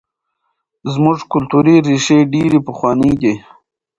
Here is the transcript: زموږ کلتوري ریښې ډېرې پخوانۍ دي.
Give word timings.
زموږ 0.93 1.17
کلتوري 1.33 1.75
ریښې 1.87 2.19
ډېرې 2.33 2.59
پخوانۍ 2.67 3.13
دي. 3.21 3.33